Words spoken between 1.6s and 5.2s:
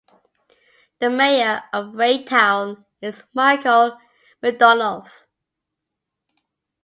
of Raytown is Michael McDonough.